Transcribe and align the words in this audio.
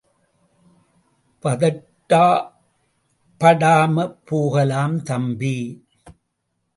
பதட்டப்படாம 1.43 2.55
போகலாம் 4.25 4.97
தம்பி! 5.03 5.55